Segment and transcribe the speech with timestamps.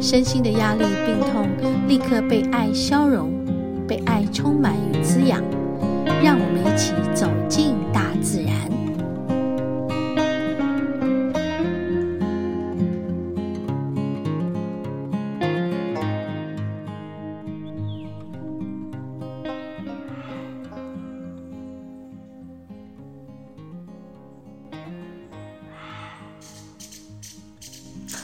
[0.00, 1.48] 身心的压力、病痛
[1.88, 3.30] 立刻被爱消融，
[3.86, 5.42] 被爱充满与滋养。
[6.22, 8.54] 让我们一起走进大自然。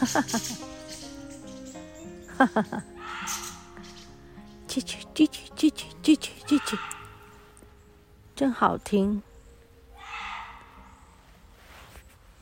[0.00, 0.69] 哈哈哈哈
[2.40, 2.82] 哈哈哈！
[4.66, 5.70] 吱吱吱吱吱
[6.02, 6.78] 吱吱吱吱，
[8.34, 9.22] 真好听。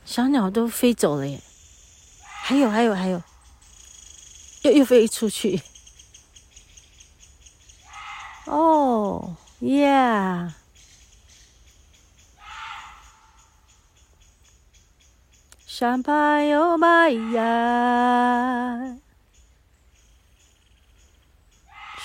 [0.04, 1.42] 小鸟都飞走了耶！
[2.20, 3.20] 还有还有还有，
[4.62, 5.60] 又又飞出去。
[8.44, 10.54] 哦耶！
[15.66, 19.00] 山畔有麦芽，山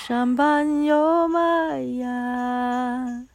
[0.06, 3.26] 上班有妈呀。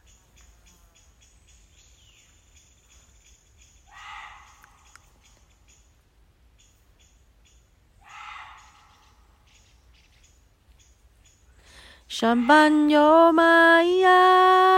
[12.06, 14.68] 上班有妈呀。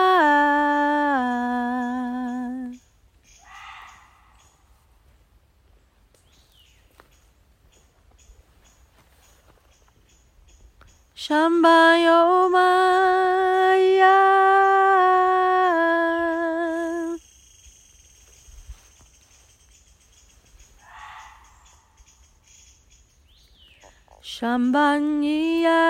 [24.30, 25.82] Shambhanya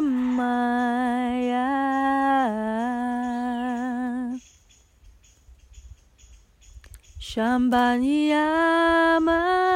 [0.00, 1.68] Maya
[7.20, 8.48] Shambhanya
[9.20, 9.71] Maya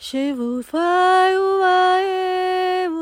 [0.00, 2.02] 是无法无爱
[2.86, 2.98] 的雾。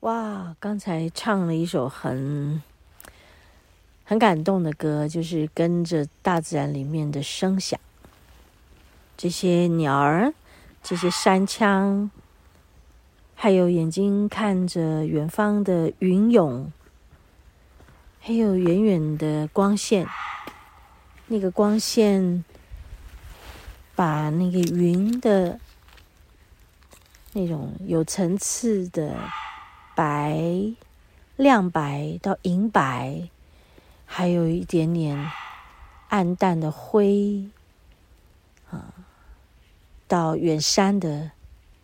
[0.00, 2.62] 哇，刚才唱了一首很。
[4.12, 7.80] 很感动的歌，就是跟着大自然里面的声响，
[9.16, 10.34] 这些鸟儿，
[10.82, 12.10] 这些山羌，
[13.34, 16.70] 还有眼睛看着远方的云涌，
[18.20, 20.06] 还有远远的光线，
[21.28, 22.44] 那个光线
[23.94, 25.58] 把那个云的
[27.32, 29.16] 那种有层次的
[29.96, 30.38] 白、
[31.36, 33.30] 亮白到银白。
[34.14, 35.32] 还有一点点
[36.10, 37.48] 暗淡的灰，
[38.70, 38.92] 啊，
[40.06, 41.30] 到远山的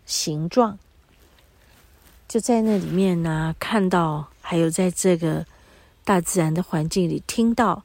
[0.04, 0.78] 形状，
[2.28, 5.46] 就在那里面呢，看到，还有在这个
[6.04, 7.82] 大自然的环境里听到，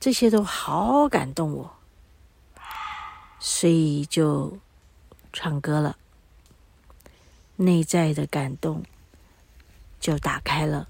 [0.00, 1.76] 这些都好感动我，
[3.38, 4.58] 所以就
[5.32, 5.96] 唱歌了，
[7.54, 8.82] 内在的感动
[10.00, 10.88] 就打开了。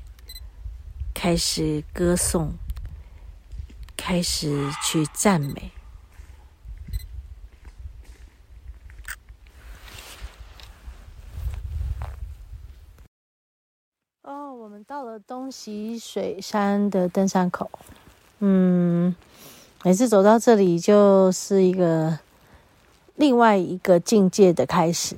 [1.24, 2.52] 开始歌颂
[3.96, 5.70] 开始去赞美。
[14.20, 17.70] 哦我们到了东溪水山的登山口。
[18.40, 19.16] 嗯
[19.82, 22.18] 每次走到这里就是一个
[23.14, 25.16] 另外一个境界的开始。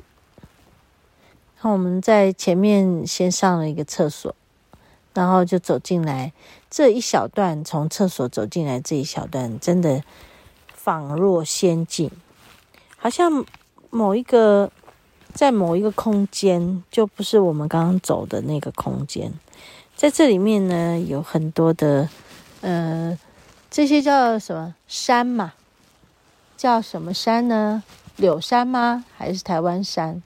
[1.62, 4.36] 那我们在前面先上了一个厕所。
[5.16, 6.32] 然后就走进来
[6.70, 10.02] 这一小段，从厕所走进来这一小段，真的
[10.74, 12.10] 仿若仙境，
[12.96, 13.44] 好像
[13.90, 14.70] 某一个
[15.32, 19.32] 在某一个空间，就不是我们刚刚走的那个空间。
[19.94, 22.08] 在这里面呢，有很多的，
[22.60, 23.18] 呃，
[23.70, 25.54] 这些叫什么山嘛？
[26.56, 27.82] 叫什么山呢？
[28.16, 29.04] 柳山吗？
[29.16, 30.22] 还是台湾山？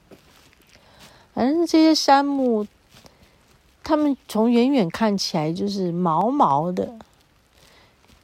[1.32, 2.66] 反正这些山木，
[3.90, 6.96] 它们从远远看起来就是毛毛的，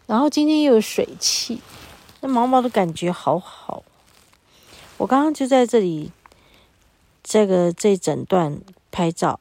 [0.06, 1.60] 然后今天又有水汽，
[2.20, 3.82] 那毛毛的感觉好好。
[4.96, 6.12] 我刚刚就在这里，
[7.24, 8.60] 这个这整段
[8.92, 9.40] 拍照。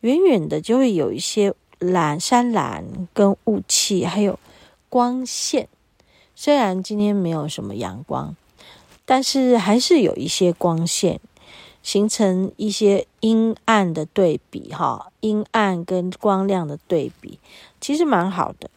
[0.00, 4.38] 远远的就会有一些蓝山蓝跟雾气，还有
[4.90, 5.70] 光线。
[6.34, 8.36] 虽然今天没有什么阳光，
[9.06, 11.18] 但是还是有一些光线，
[11.82, 17.38] 形成一些阴暗的对比，哈，阴暗跟光亮的对比，
[17.80, 18.70] 其实蛮好的。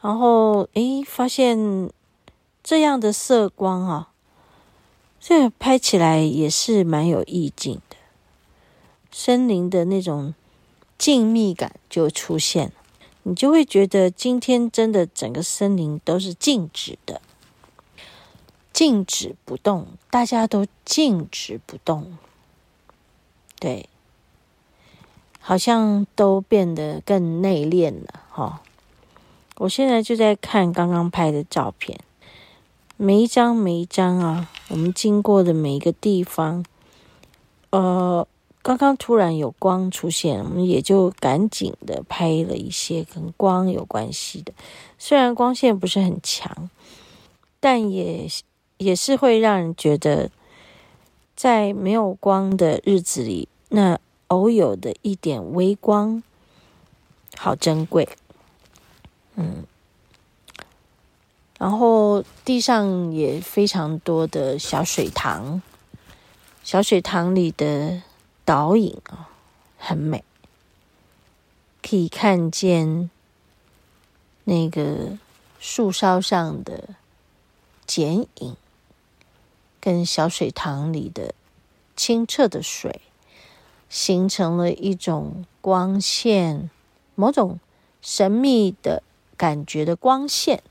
[0.00, 1.90] 然后，诶，发现
[2.62, 4.10] 这样的色光，哈，
[5.18, 7.96] 这拍起来也是蛮有意境的。
[9.10, 10.34] 森林的那种
[10.98, 12.72] 静谧感就出现了，
[13.22, 17.22] 你就会觉得今天真的整个森林都是静止的，
[18.74, 22.18] 静止不动，大家都静止不动，
[23.58, 23.88] 对，
[25.40, 28.60] 好像都变得更内敛了哈。
[29.56, 31.98] 我现在就在看刚刚拍的照片，
[32.98, 36.62] 每一张每一张啊，我们经过的每一个地方，
[37.70, 38.28] 呃。
[38.66, 44.54] 刚刚突然有光出现，我们也就赶紧的拍了一些跟光有关系的。
[44.98, 46.70] 虽然光线不是很强，
[47.60, 48.26] 但也
[48.78, 50.30] 也是会让人觉得，
[51.34, 53.98] 在没有光的日子里，那
[54.28, 56.22] 偶有的一点微光，
[57.36, 58.08] 好珍贵。
[59.36, 59.64] 嗯，
[61.58, 65.62] 然后地上也非常多的小水塘，
[66.62, 68.02] 小水塘里的。
[68.46, 69.30] 倒影啊，
[69.78, 70.22] 很美，
[71.82, 73.08] 可以看见
[74.44, 75.16] 那个
[75.58, 76.90] 树梢上的
[77.86, 78.54] 剪影，
[79.84, 81.34] 跟小水塘里的
[81.94, 83.02] 清澈的水，
[83.90, 86.70] 形成了一种光线，
[87.14, 87.60] 某种
[88.00, 89.02] 神秘的
[89.36, 90.62] 感觉的光线。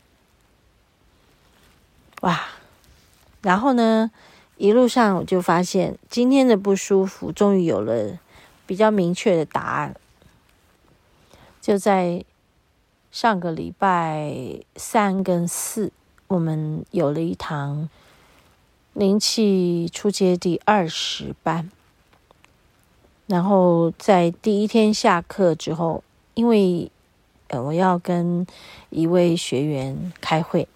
[2.21, 2.43] 哇，
[3.43, 4.09] 然后呢？
[4.57, 8.17] 一路上我就发现，今天的不舒服终于有了
[8.65, 9.95] 比较明确的答案。
[11.61, 12.25] 就在
[13.11, 15.91] 上个礼拜三跟四，
[16.27, 17.89] 我们有了一堂
[18.93, 21.69] 灵气初阶第二十班。
[23.27, 26.03] 然后在第一天下课之后，
[26.33, 26.91] 因为
[27.49, 28.45] 我要跟
[28.89, 30.67] 一位学员开会，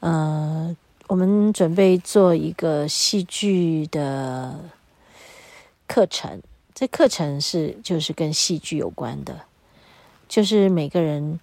[0.00, 0.76] 嗯、呃。
[1.06, 4.58] 我们准备做一个戏剧的
[5.86, 6.40] 课程，
[6.74, 9.42] 这课程是就是跟戏剧有关的，
[10.26, 11.38] 就是每个人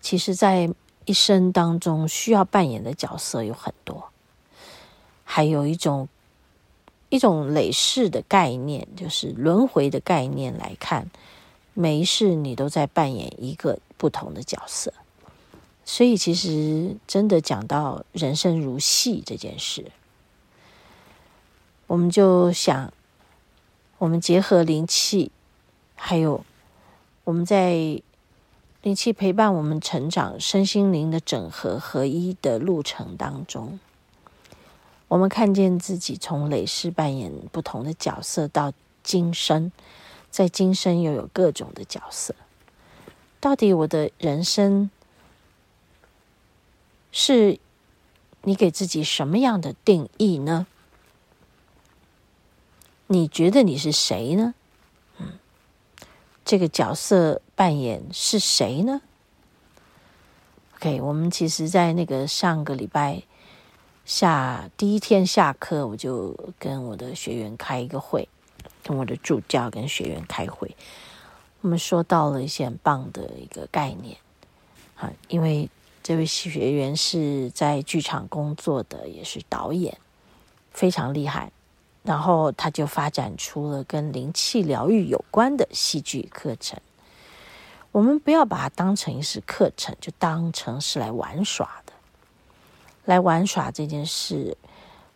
[0.00, 0.70] 其实在
[1.04, 4.10] 一生当中需要扮演的角色有很多，
[5.24, 6.08] 还有一种
[7.08, 11.10] 一种累世的概念，就是轮回的概念来看，
[11.74, 14.92] 每一世你都在扮演一个不同的角色。
[15.84, 19.90] 所以，其实真的讲到人生如戏这件事，
[21.88, 22.92] 我们就想，
[23.98, 25.32] 我们结合灵气，
[25.96, 26.44] 还有
[27.24, 28.00] 我们在
[28.82, 33.78] 灵气陪伴我们成长、身心灵的整合合一的路程当中，
[35.08, 38.72] 我们看见自己从累世扮演不同的角色，到
[39.02, 39.70] 今生，
[40.30, 42.34] 在今生又有各种的角色，
[43.38, 44.90] 到底我的人生，
[47.12, 47.58] 是
[48.44, 50.66] 你给自己什么样的定义呢？
[53.08, 54.54] 你觉得你是谁呢？
[56.50, 59.02] 这个角色扮演是谁呢
[60.74, 63.22] ？OK，我们其实，在那个上个礼拜
[64.04, 68.28] 下第一天下课，我就跟我的学员开一个会，
[68.82, 70.74] 跟我的助教跟学员开会，
[71.60, 74.16] 我们说到了一些很棒的一个概念
[74.96, 75.70] 啊，因为。
[76.02, 79.98] 这位学员是在剧场工作的，也是导演，
[80.72, 81.52] 非常厉害。
[82.02, 86.80] 然后他就发展出了跟灵气疗愈有关的戏剧课程。
[87.92, 91.92] 我们不要把它当成是课程，就当成是来玩耍的。
[93.04, 94.56] 来玩耍这件事，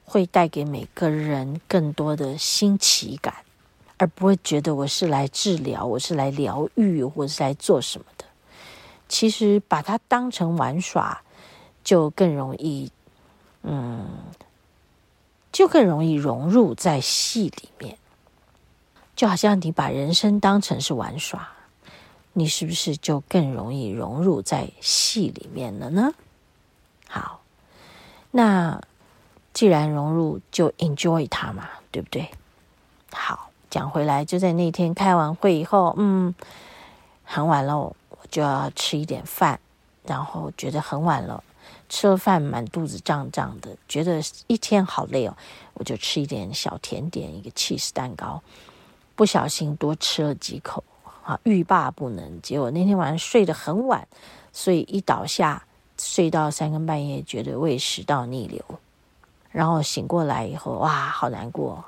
[0.05, 3.33] 会带给每个人更多的新奇感，
[3.97, 8.25] 而不会觉得我是来治疗，我是来疗愈，或是来做什么的。
[9.09, 11.23] 其实把它当成玩耍，
[11.85, 12.91] 就更容易，
[13.63, 14.09] 嗯，
[15.55, 17.97] 就更容易融入在戏里面。
[19.15, 21.49] 就好像你把人生当成是玩耍。
[22.33, 26.13] 你是不是就更容易融入在戏里面了呢？
[27.09, 27.41] 好，
[28.33, 28.83] 那
[29.53, 32.29] 既然融入，就 enjoy 它嘛，对不对？
[33.13, 36.35] 好，讲回来，就在那天开完会以后，嗯，
[37.23, 37.97] 很晚了，我
[38.29, 39.61] 就要吃一点饭，
[40.05, 41.45] 然后觉得很晚了，
[41.89, 45.37] 吃了饭满肚子胀胀的，觉得一天好累哦，
[45.75, 48.43] 我就吃一点小甜点，一个 cheese 蛋糕，
[49.15, 50.83] 不小心多吃了几口。
[51.25, 52.43] 啊，欲罢不能。
[52.43, 54.07] 结果那天晚上睡得很晚，
[54.53, 55.65] 所以一倒下
[55.97, 58.63] 睡到三更半夜，觉得胃食道逆流。
[59.51, 61.83] 然后醒过来以后，哇，好难过，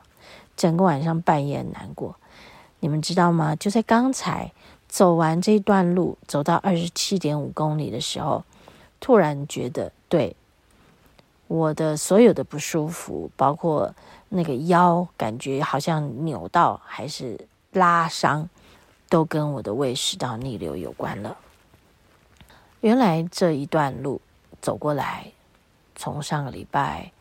[0.57, 2.17] 整个晚上半夜难过。
[2.81, 3.55] 你们知道吗？
[3.55, 4.51] 就在刚才
[4.89, 8.43] 走完这段路，走到二十七点五公里的时候，
[9.01, 10.37] 突然觉得，对，
[11.47, 13.95] 我的所有的不舒服，包括
[14.29, 18.49] 那个腰感觉好像扭到，还是拉伤。
[19.09, 21.37] 都跟我的胃食道逆流有关了。
[22.81, 24.21] 原来这一段路
[24.61, 25.31] 走过来，
[25.95, 27.13] 从上个礼拜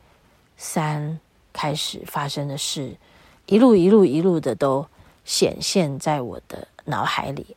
[0.57, 1.19] 三
[1.53, 2.97] 开始发生的事，
[3.45, 4.87] 一路一路一路的都
[5.23, 7.55] 显现在我的脑海里，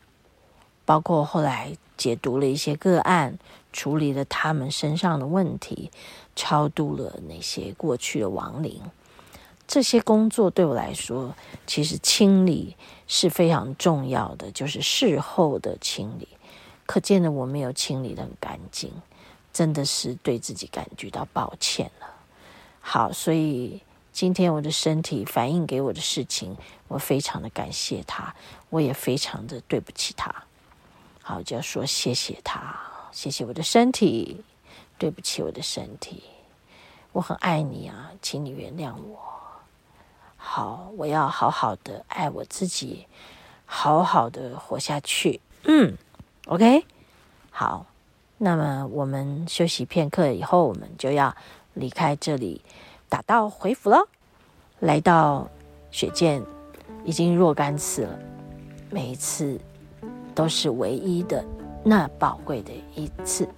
[0.84, 3.38] 包括后来解读了一些个案，
[3.72, 5.90] 处理了他们身上的问题，
[6.34, 8.82] 超度了那些过去的亡灵。
[9.66, 11.34] 这些工作对我来说，
[11.66, 12.74] 其实清理
[13.06, 16.28] 是非常重要的，就是事后的清理。
[16.86, 18.90] 可见的我没有清理得很干净，
[19.52, 22.06] 真的是对自己感觉到抱歉了。
[22.80, 26.56] 好，所以今天我的身体反映给我的事情，
[26.88, 28.34] 我非常的感谢他，
[28.70, 30.34] 我也非常的对不起他。
[31.22, 32.74] 好，就要说谢谢他，
[33.18, 34.44] 谢谢我的身体，
[34.96, 36.22] 对不起我的身体，
[37.10, 39.18] 我很爱你啊，请你原谅我。
[40.36, 43.08] 好，我要好好的爱我自己，
[43.66, 45.40] 好好的活下去。
[45.64, 45.96] 嗯
[46.46, 46.86] ，OK，
[47.50, 47.86] 好，
[48.36, 51.34] 那么我们休息片刻以后，我们就要
[51.74, 52.62] 离开这里，
[53.08, 53.98] 打道回府了。
[54.78, 55.50] 来到
[55.90, 56.40] 雪见
[57.04, 58.16] 已经若干次了，
[58.90, 59.60] 每一次
[60.36, 61.44] 都是唯一的
[61.90, 63.48] 那宝贵的一次。